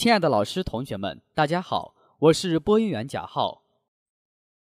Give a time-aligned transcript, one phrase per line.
[0.00, 3.64] 亲爱的老师、同学们，大家好，我是播音员贾浩，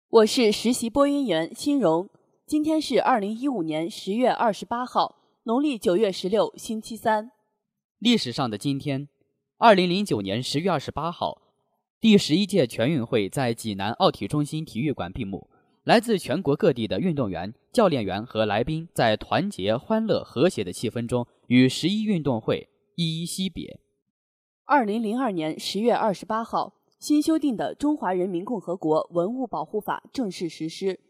[0.09, 2.09] 我是实习播音员辛荣。
[2.46, 7.30] 今天是二零一五年十月二十八号，农历九月十六，星期三。
[7.98, 9.06] 历史上的今天，
[9.59, 11.42] 二零零九年十月二十八号，
[12.01, 15.51] 第十一届全运会在济南奥体中心体育馆闭幕。
[15.84, 23.79] 来自全国各地的运动员、教练员和来宾，在团结、欢乐、和谐的气氛中，与十一运动会依依惜别。
[24.71, 31.01] 二零零二年十月二十八号，新修订的《中华人民共和国文物保护法》正式实施。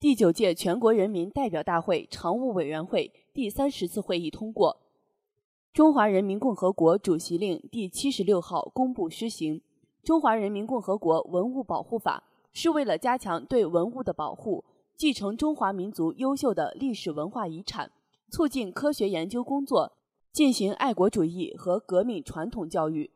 [0.00, 4.72] 第九届全国人民代表大会常务委员会第三十次会议通过
[5.72, 9.58] 《中华人民共和国主席令》第七十六号公布施行。
[10.02, 14.64] 《中华人民共和国文物保护法》是为了加强对文物的保护，
[14.96, 17.92] 继承中华民族优秀的历史文化遗产，
[18.32, 19.92] 促进科学研究工作。
[20.32, 23.10] 进行爱国主义和革命传统教育，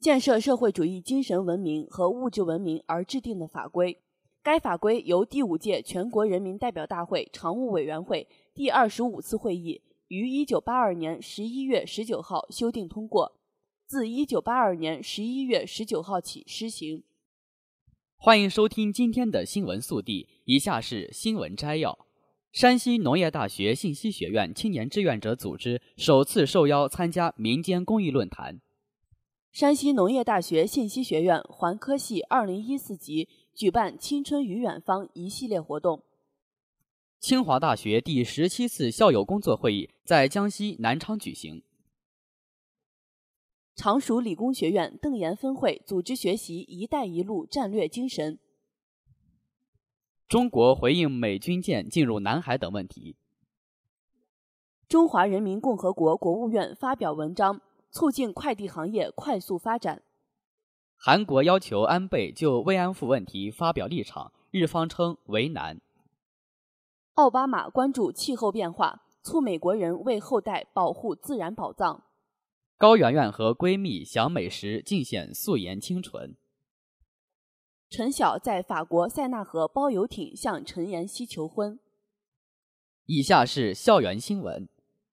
[0.00, 4.02] 建设社会主义精神文明和物质文明而制定的法规。
[4.42, 13.40] 该法规由第五届全国人民代表大会常务委员会第二十五次会议于一九八二年十一月十九号修订通过，
[13.86, 17.02] 自一九八二年十一月十九号起施行。
[18.16, 22.05] 欢迎收听今天的新闻速递，以下是新闻摘要。
[22.56, 28.62] 山西农业大学信息学院青年志愿者组织首次受邀参加民间公益论坛。
[29.52, 36.02] 山西农业大学信息学院环科系二零一四级举办“青春与远方”一系列活动。
[37.20, 41.62] 清华大学第十七次校友工作会议在江西南昌举行。
[43.74, 48.38] 常熟理工学院邓岩分会组织学习“一带一路”战略精神。
[50.28, 53.16] 中国回应美军舰进入南海等问题。
[54.88, 57.60] 中华人民共和国国务院发表文章，
[57.90, 60.02] 促进快递行业快速发展。
[60.96, 65.80] 韩国要求安倍就慰安妇问题发表立场，日方称为难。
[67.14, 72.02] 奥巴马关注气候变化，促美国人为后代保护自然宝藏。
[72.76, 76.36] 高圆圆和闺蜜享美食，尽显素颜清纯。
[77.96, 81.80] 陈晓在法国塞纳河包游艇向陈妍希求婚。
[83.06, 84.68] 以下是校园新闻。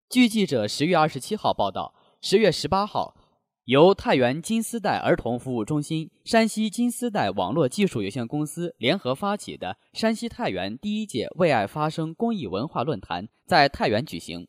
[0.10, 3.16] 据记者十月二十七号报道，十月十八号，
[3.64, 14.46] 由太原金丝带儿童服务中心、山西金丝带网络技术有限公司联合发起的山西太原第一届“为爱发声”公益文化论坛在太原举行。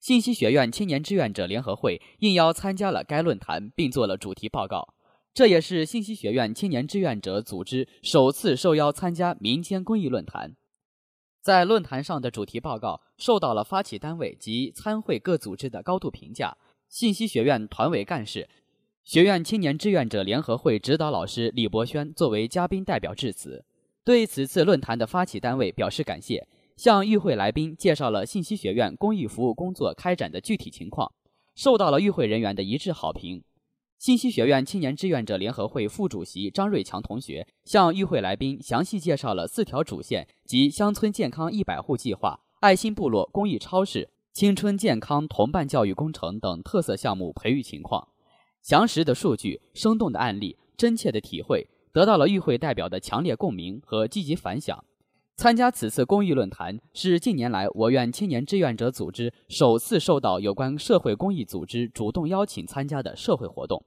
[0.00, 4.94] 信息学院青年志愿者联合会应邀参加了该论坛，并做了主题报告。
[5.38, 10.56] 这也是信息学院青年志愿者组织首次受邀参加民间公益论坛。
[11.40, 16.58] 在论坛上的主题报告受到了发起单位及参会各组织的高度评价。
[16.88, 18.48] 信息学院团委干事、
[19.04, 23.64] 学院青年志愿者联合会指导老师李博轩作为嘉宾代表致辞，
[24.04, 31.12] 对此次论坛的发起单位表示感谢，向与会来宾介绍了信息学院公益服务工作开展的具体情况，
[31.54, 33.44] 受到了与会人员的一致好评。
[33.98, 48.06] 信息学院青年志愿者联合会副主席张瑞强同学向与会来宾详细介绍了四条主线及乡村健康一百户计划、爱心部落公益超市、青春健康同伴教育工程等特色项目培育情况。
[48.62, 54.84] 详实的数据、生动的案例、真切的体会，得到了与会代表的强烈共鸣和积极反响。
[55.38, 63.80] 参加此次公益论坛是近年来我院青年志愿者组织首次受到有关社会公益组织主动邀请参加的社会活动，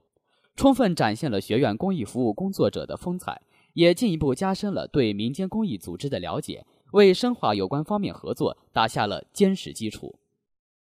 [0.56, 3.42] 充分展现了学院公益服务工作者的风采，
[3.74, 10.14] 也进一步加深了对民间公益组织的了解，为深化有关方面合作打下了坚实基础。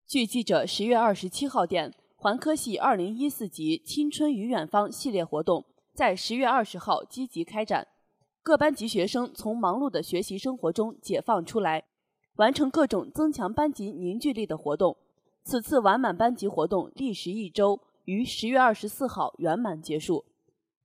[0.07, 7.89] 据记者十月二十七号电，环科系二零一四级“青春与远方”系列活动在十月二十号积极开展。
[8.45, 11.85] 各班级学生从忙碌的学习生活中解放出来，
[12.37, 14.97] 完成各种增强班级凝聚力的活动。
[15.45, 20.25] 此次完满班级活动历时一周，于十月二十四号圆满结束。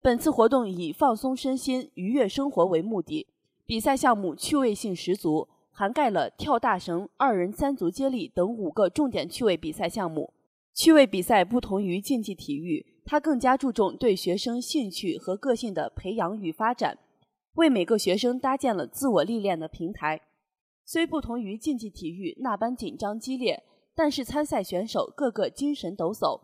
[0.04, 3.26] 本次活动以放松身心、愉悦生活为目的，
[3.66, 10.32] 比赛项目趣味性十足，涵盖了跳大绳、二人三足接力等五个重点趣味比赛项目。
[10.76, 17.00] 趣味比赛不同于竞技体育，它更加注重对学生兴趣和个性的培养与发展，
[17.58, 20.22] 为每个学生搭建了自我历练的平台。
[20.86, 23.64] 虽不同于竞技体育那般紧张激烈，
[23.96, 26.40] 但是参赛选手个个精神抖擞，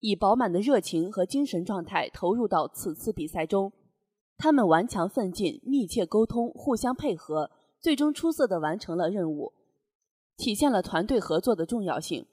[0.00, 3.72] 以饱满的热情和精神状态投入到此次比赛中。
[4.36, 9.52] 他们顽强奋进，密切沟通，互相配合，最终出色地完成了任务，
[10.36, 12.26] 体现了团队合作的重要性。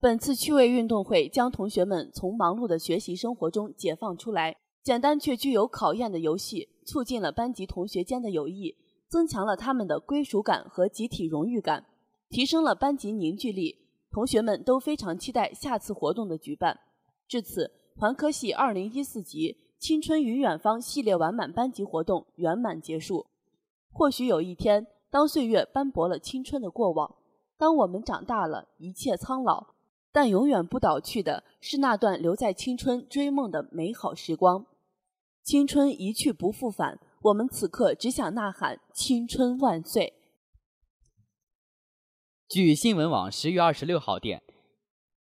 [0.00, 8.76] 本次趣味运动会将同学们从忙碌的学习生活中解放出来，简单却具有考验的游戏，促进了班级同学间的友谊，
[9.08, 11.84] 增强了他们的归属感和集体荣誉感，
[12.30, 13.76] 提升了班级凝聚力。
[14.10, 16.80] 同学们都非常期待下次活动的举办。
[17.28, 23.26] 至此，环科系二零一四级“青春与远方”系列完满班级活动圆满结束。
[23.92, 27.16] 或许有一天，当岁月斑驳了青春的过往，
[27.56, 29.74] 当我们长大了，一切苍老。
[30.12, 34.66] 但永远不倒去的是那段留在青春追梦的美好时光。
[35.50, 40.14] 青春一去不复返，我们此刻只想呐喊：青春万岁！
[42.48, 44.44] 据新闻网十月二十六号电，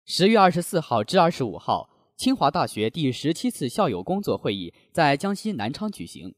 [0.05, 6.35] 十月二十四号至二十五号，清华大学第十七次校友工作会议在江西南昌举行，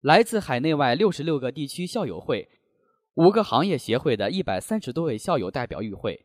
[0.00, 2.48] 来自海内外六十六个地区校友会、
[3.16, 6.24] 五个行业协会的一百三十多位校友代表与会。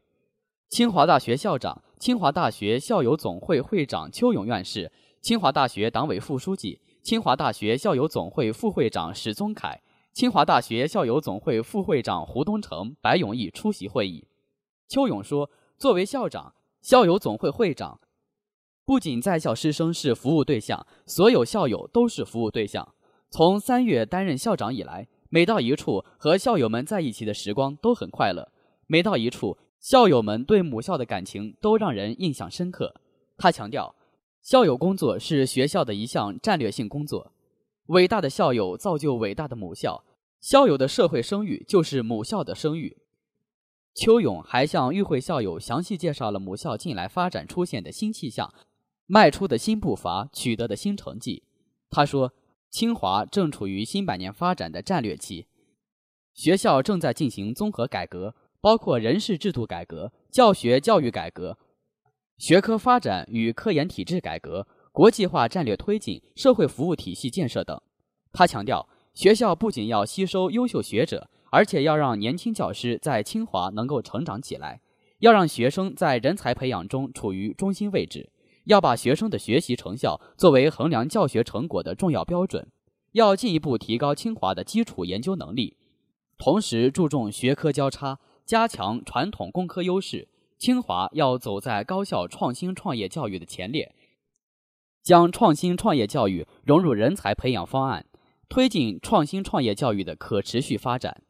[0.69, 4.89] 清华大学校长、清华大学校友总会会长邱勇院士、
[5.25, 9.81] 清华大学党委副书记、清华大学校友总会副会长史宗凯、
[10.13, 14.27] 清华大学校友总会副会长胡东成、白永义出席会议。
[14.87, 15.49] 邱勇说
[15.79, 17.99] ：“作为校长、校友总会会长，
[18.85, 22.93] 不仅在校师生是服务对象，所有校友都是服务对象。
[23.31, 28.51] 从三月担任校长以来，每到一处和校友们在一起的时光都很快乐，
[28.85, 32.93] 每到一处。”校友们对母校的感情都让人印象深刻。
[33.37, 33.95] 他强调，
[34.45, 37.33] 校友工作是学校的一项战略性工作。
[37.87, 40.05] 伟大的校友造就伟大的母校，
[40.39, 42.95] 校友的社会声誉就是母校的声誉。
[43.95, 48.53] 邱勇还向与会校友详细介绍了母校近来发展出现的新气象、
[49.07, 51.41] 迈出的新步伐、取得的新成绩。
[51.89, 52.31] 他说，
[52.69, 55.47] 清华正处于新百年发展的战略期，
[56.35, 58.35] 学校正在进行综合改革。
[58.61, 61.55] 包括人事制度改革、教学教育改革、
[62.37, 67.81] 学科发展与科研体制改革、国际化战略推进、社会服务体系建设等。
[68.33, 74.81] 他强调，学校不仅要吸收优秀学者，而且要让年轻教师在清华能够成长起来，
[75.19, 78.29] 要让学生在人才培养中处于中心位置，
[78.65, 82.67] 要把学生的学习成效作为衡量教学成果的重要标准，
[83.13, 85.77] 要进一步提高清华的基础研究能力，
[86.37, 88.19] 同时注重学科交叉。
[88.45, 93.93] 加强传统工科优势，清华要走在高校创新创业教育的前列，
[95.03, 98.05] 将创新创业教育融入人才培养方案，
[98.47, 101.23] 推进创新创业教育的可持续发展。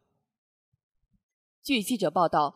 [1.64, 2.56] 据记者报道，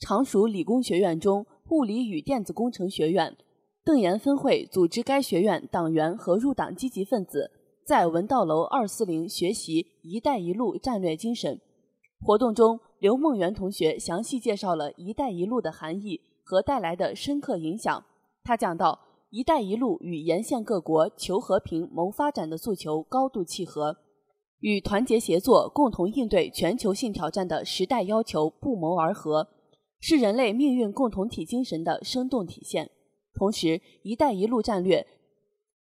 [0.00, 3.36] 常熟理工学院中物理与电子工程学院
[3.84, 7.52] 邓岩分会组织该学院党员和入党积极分子
[7.84, 11.60] 在文道楼二四零学习“一带一路”战略精神。
[12.20, 18.04] 活动中，刘梦圆同学详细介绍了“一带一路”的含义和带来的深刻影响。
[18.42, 18.98] 他讲到
[19.30, 23.96] ，“一带一路”与沿线各国求和平、谋发展的诉求高度契合，
[24.58, 29.46] 与团结协作、共同应对全球性挑战的时代要求不谋而合，
[30.00, 32.90] 是人类命运共同体精神的生动体现。
[33.34, 35.06] 同时，“一带一路”战略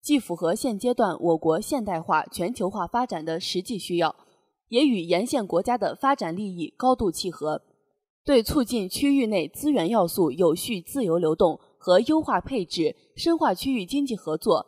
[0.02, 4.14] 既符合现阶段我国现代化、全球化发展的实际需要。
[4.70, 7.62] 也与沿线国家的发展利益高度契合，
[8.26, 14.66] 对促进区域内资源要素有序自由流动和优化配置、深化区域经济合作、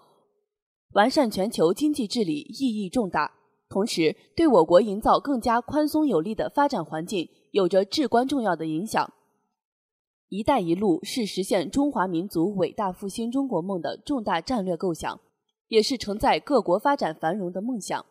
[0.94, 3.34] 完善全球经济治理意义重大。
[3.68, 9.14] 同时，对我国营造更加宽松有利的发展环境有着至关重要的影响。
[10.30, 15.20] “一带一路”是实现中华民族伟大复兴中国梦的重大战略构想，
[15.68, 18.04] 也是承载各国发展繁荣的梦想。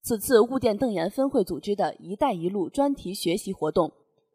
[0.00, 3.92] 此次物电邓岩分会组织的一带一路专题学习活动，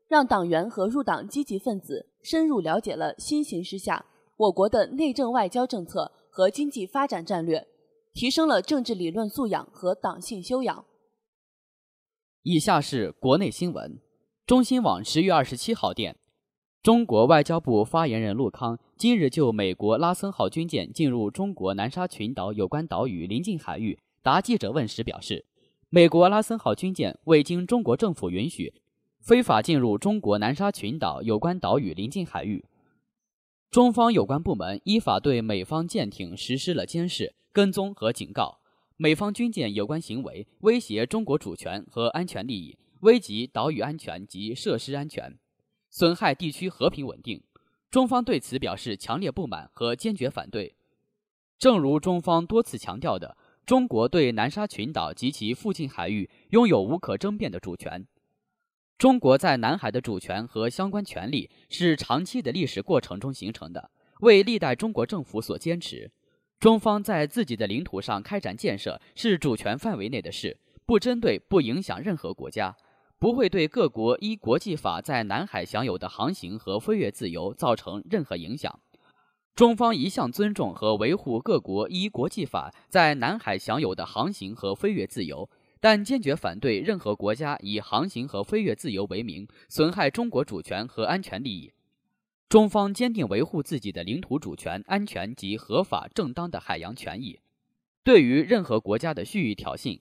[0.08, 4.06] 让党员和入党积极分子深入了解了新形势下
[4.38, 7.68] 我国的内政外交政策和经济发展战略，
[8.14, 10.86] 提升了政治理论素养和党性修养。
[12.44, 14.00] 以下是国内新闻。
[14.46, 16.18] 中新网十月二十七号电，
[16.84, 25.46] 中国外交部发言人陆康今日就美国拉森号军舰进入中国南沙群岛有关岛屿临近海域答记者问时表示。
[25.96, 28.74] 美国拉森号军舰未经中国政府允许，
[29.20, 32.66] 非法进入中国南沙群岛有关岛屿临近海域。
[33.70, 38.58] 中方有关部门依法对美方舰艇实施了监视、跟踪和警告。
[38.98, 45.38] 美方军舰有关行为威胁中国主权和安全利益，危及岛屿安全及设施安全，
[45.92, 47.40] 损害地区和平稳定。
[47.92, 50.74] 中方对此表示强烈不满和坚决反对。
[51.60, 58.06] 正如中方多次强调的，中国对南沙群岛及其附近海域拥有无可争辩的主权。
[58.98, 63.90] 中国在南海的主权和相关权利是长期的历史过程中形成的，
[64.20, 66.12] 为历代中国政府所坚持。
[66.60, 72.76] 中方在自己的领土上开展建设是主权范围内的事，不针对、不影响任何国家，
[73.18, 78.78] 不会对各国依国际法在南海享有的航行和飞越自由造成任何影响。
[79.56, 85.48] 中方一向尊重和维护各国依国际法在南海享有的航行和飞越自由，
[85.80, 91.72] 但坚决反对任何国家以航行和飞越自由为名损害中国主权和安全利益。
[92.50, 97.40] 中方坚定维护自己的领土主权、安全及合法正当的海洋权益。
[98.04, 100.00] 对于任何国家的蓄意挑衅，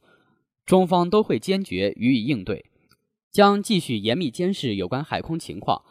[0.64, 2.64] 中方都会坚决予以应对，
[3.30, 5.84] 将继续严密监视有关海空情况，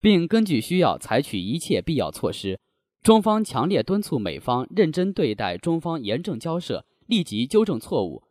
[0.00, 2.58] 并根据需要采取一切必要措施。
[3.08, 8.22] 中方强烈敦促美方认真对待中方严正交涉，立即纠正错误，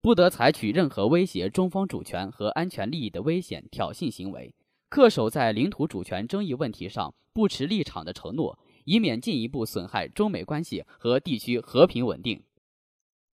[0.00, 4.54] 不得采取任何威胁中方主权和安全利益的危险挑衅行为。
[4.88, 12.42] 恪守在领土主权争议问题上不持立场的承诺，以免进一步损害中美关系和地区和平稳定。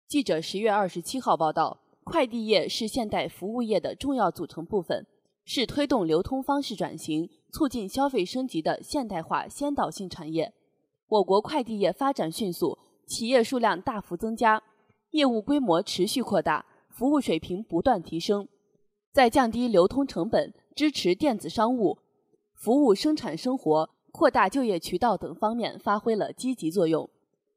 [0.08, 5.06] 记者十月二十七号报道，快递业是现代服务业的重要组成部分，
[5.44, 10.52] 是推动流通方式转型、促进消费升级的现代化先导性产业。
[11.14, 14.60] 我国快递业发展迅速，企业数量大幅增加，
[15.10, 18.48] 业务规模持续扩大，服务水平不断提升，
[19.12, 20.52] 在降低流通成本。
[20.74, 21.98] 支持电子商务、
[22.52, 27.08] 服务生产生活、扩大就业渠道等方面发挥了积极作用，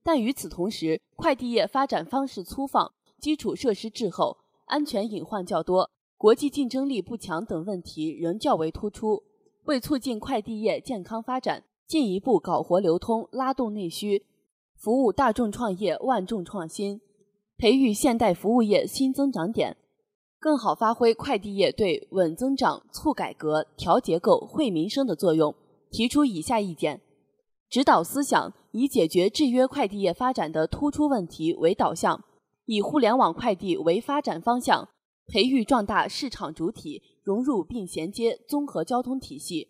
[0.03, 9.23] 但与此同时，快递业发展方式粗放、基础设施滞后、安全隐患较多、国际竞争力不强等问题仍较为突出。
[9.63, 14.25] 为促进快递业健康发展，进一步搞活流通、拉动内需，
[14.75, 16.99] 服务大众创业、万众创新，
[17.57, 19.77] 培育现代服务业新增长点。
[20.39, 25.55] 更好发挥快递业对稳增长、促改革、调结构、惠民生的作用，
[25.89, 27.01] 提出以下意见：
[27.69, 32.23] 指导思想以解决制约快递业发展的突出问题为导向，
[32.65, 34.89] 以互联网快递为发展方向，
[35.27, 39.67] 培育壮大市场主体，融入并衔接综合交通体系，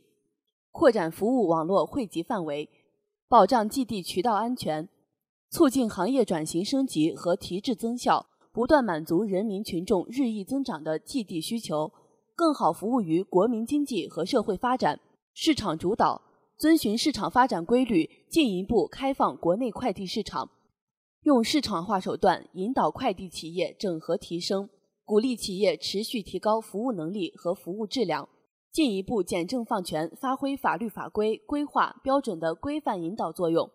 [0.77, 2.69] 扩展服务网络惠及范围，
[3.27, 4.88] 保障寄递渠道安全，
[5.50, 8.27] 促进行业转型升级和提质增效。
[8.53, 11.91] 不断满足人民群众日益增长的寄递需求，
[12.36, 15.00] 更好服务于国民经济和社会发展。
[15.34, 16.22] 市场主导，
[16.60, 20.48] 遵循市场发展规律，进一步开放国内快递市场，
[21.24, 24.69] 用市场化手段引导快递企业整合提升，
[25.03, 28.29] 鼓励企业持续提高服务能力和服务质量，
[28.77, 33.72] 进一步简政放权，发挥法律法规、规划标准的规范引导作用，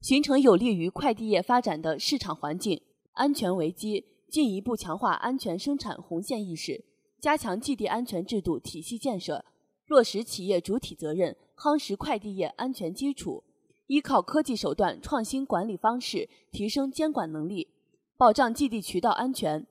[0.00, 2.80] 形成有利于快递业发展的市场环境。
[3.14, 4.06] 安全为基。
[4.30, 6.84] 进一步强化安全生产红线意识，
[7.18, 9.44] 加强寄递安全制度体系建设，
[9.88, 13.42] 落实企业主体责任，夯实快递业安全基础。
[13.88, 17.70] 依靠科技手段创新管理方式，提升监管能力，
[18.16, 19.66] 保障寄递渠道安全，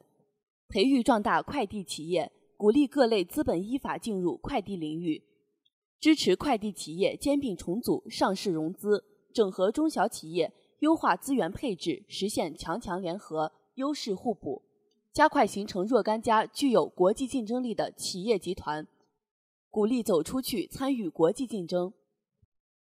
[0.68, 5.22] 培育壮大快递企业，鼓励各类资本依法进入快递领域，
[6.00, 9.04] 支持快递企业兼并重组、上市融资，
[9.34, 13.52] 整合中小企业，优化资源配置，实现强强联合。
[13.76, 14.62] 优势互补，
[15.12, 18.88] 加快形成若干家具有国际竞争力的企业集团，
[19.70, 21.92] 鼓励走出去参与国际竞争。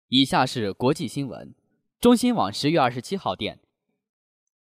[0.07, 1.53] 以下是国际新闻：
[1.99, 3.59] 中新网十月二十七号电，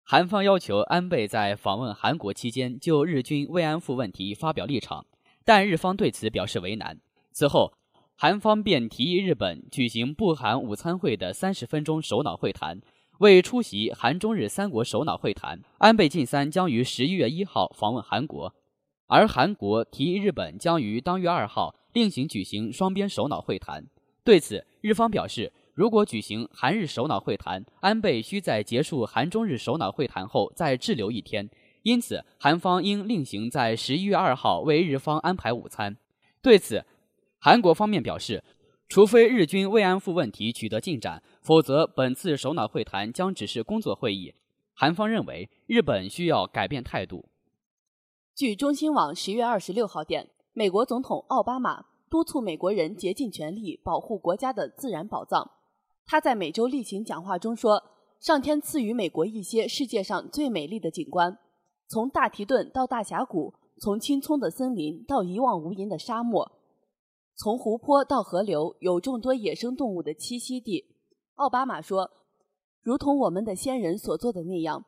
[0.08, 5.04] 韩方要求安倍在访问韩国期间就日军慰安妇问题发表立场，
[5.44, 7.00] 但日方对此表示为难。
[7.32, 7.74] 此后，
[8.16, 12.80] 韩方便提议日本举行不韩午餐会的三十分钟首脑会谈。
[13.18, 18.54] 为出席韩中日三国首脑会谈，安倍晋三将于十一月一号访问韩国，
[19.08, 23.88] 而韩国提议日本将于当月二号另行举行双边首脑会谈。
[24.24, 31.50] 对此，日方表示，如果举行韩日首脑会谈，安倍需在结束韩中日首脑会谈后再滞留一天，
[31.84, 35.98] 因此韩方应另行在十一月二号为日方安排午餐。
[36.42, 36.86] 对此，
[37.40, 38.44] 韩国方面表示。
[38.88, 44.36] 除非日军慰安妇问题取得进展，否则本次首脑会谈将只是工作会议。
[44.76, 47.28] 韩方认为日本需要改变态度。
[48.36, 55.50] 据中新网十月二十六号电，美国总统奥巴马督促美国人竭尽全力保护国家的自然宝藏。
[56.06, 57.82] 他在美洲例行讲话中说
[58.22, 61.38] ：“上天赐予美国一些世界上最美丽的景观，
[61.88, 66.52] 从大提顿到大峡谷，从青葱的森林到一望无垠的沙漠，
[67.36, 70.86] 从湖泊到河流，有众多野生动物的栖息地。”
[71.36, 72.12] 奥巴马说
[72.84, 74.86] ：“如同我们的先人所做的那样，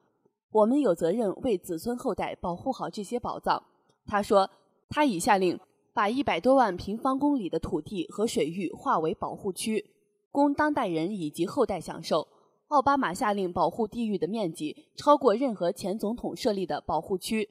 [0.51, 3.63] 我们有责任为子孙后代保护好这些宝藏。”
[4.05, 4.49] 他说
[4.87, 5.59] ：“他已下令
[5.93, 9.93] 把一百多万平方公里的土地和水域划为保护区。”
[10.37, 12.27] 供当代人以及后代享受。
[12.67, 17.49] 奥巴马下令保护地域的面积超过任何前总统设立的保护区。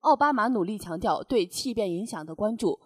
[0.00, 2.80] 奥巴马努力强调对气变影响的关注，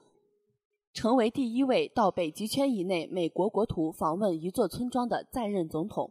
[0.92, 6.10] 成为第一位到北极圈以内美国国土访问一座村庄的在任总统。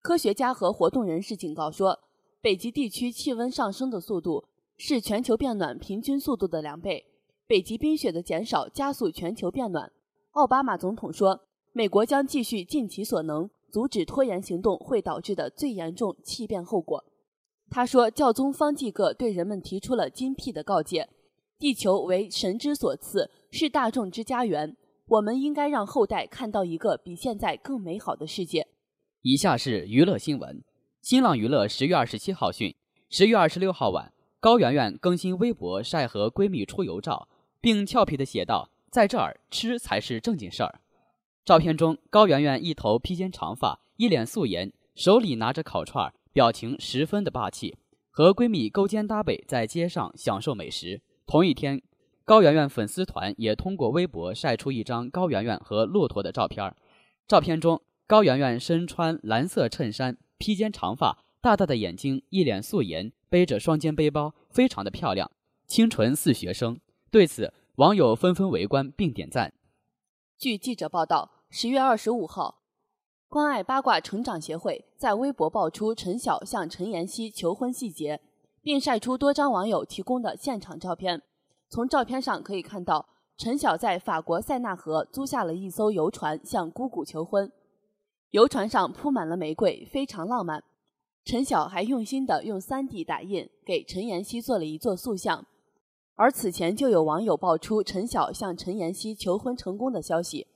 [0.00, 2.00] 科学家和活动人士警告说，
[2.40, 4.46] 北极地区气温上升的速度
[4.78, 7.04] 是全球变暖平均速度的两倍。
[7.46, 9.92] 北极冰雪的减少加速全球变暖。
[10.30, 11.42] 奥巴马总统说。
[11.72, 17.04] 美国将继续尽其所能阻止拖延行动会导致的最严重气变后果。
[17.70, 21.08] 他说：“教宗方济各对人们提出了精辟的告诫：
[21.58, 24.76] 地球为神之所赐，是大众之家园。
[25.06, 28.66] 我们应该让后代看到一个比现在更美好的世界。”
[29.22, 30.64] 以下是娱乐新闻：
[31.00, 32.74] 新浪娱乐十月二十七号讯，
[33.08, 37.28] 十月二十六号晚，高圆圆更新微博晒和闺蜜出游照，
[37.60, 40.80] 并俏皮地写道：“在这儿吃才是正经事儿。”
[41.50, 47.76] 照片中，高圆圆一头披肩长发，一脸素颜，手里拿着烤串，表情十分的霸气，
[48.08, 51.02] 和闺蜜勾肩搭背在街上享受美食。
[51.26, 51.82] 同一天，
[52.24, 56.72] 高圆圆粉丝团也通过微博晒出一张高圆圆和骆驼的照片。
[57.26, 65.28] 照片中，高圆圆身穿蓝色衬衫，披肩长发，大大的眼睛，一脸素颜，背着双肩背包，非常的漂亮，
[65.66, 66.78] 清纯似学生。
[67.10, 69.52] 对此，网友纷纷围观并点赞。
[70.38, 71.39] 据记者报道。
[71.52, 72.60] 十月二十五号，
[73.28, 78.20] 关爱八卦成长协会在微博爆出陈晓向陈妍希求婚细节，
[78.62, 81.20] 并晒出多张网友提供的现场照片。
[81.68, 83.04] 从照片上可以看到，
[83.36, 87.50] 陈晓在法国塞纳河租下了一艘游船向姑姑求婚，
[88.30, 90.62] 游船上铺满了玫瑰，非常浪漫。
[91.24, 95.44] 陈晓还用心地用 3D 打印给陈妍希做了一座塑像。
[96.14, 100.46] 而此前就有网友爆出陈晓向陈妍希求婚成功的消息。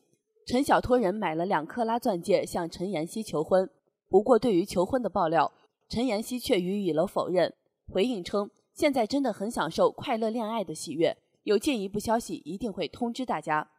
[0.47, 3.69] 陈晓托人买了两克拉钻戒向陈妍希求婚，
[4.09, 5.53] 不过对于求婚的爆料，
[5.89, 7.55] 陈妍希却予以了否认，
[7.87, 13.71] 回应称现在真的很享受快乐恋爱的喜悦，有进一步消息一定会通知大家。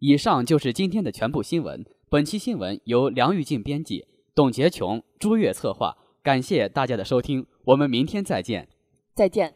[0.00, 8.68] 以上就是今天的全部新闻，本期新闻由梁玉静编辑，董洁琼、朱越策划，感谢大家的收听，我们明天再见，
[9.14, 9.48] 再见。